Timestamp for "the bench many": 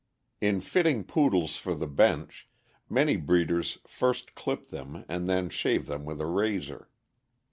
1.75-3.17